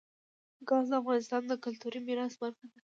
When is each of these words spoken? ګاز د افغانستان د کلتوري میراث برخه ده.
ګاز 0.67 0.85
د 0.91 0.93
افغانستان 1.01 1.41
د 1.47 1.53
کلتوري 1.63 1.99
میراث 2.07 2.33
برخه 2.41 2.63
ده. 2.71 2.77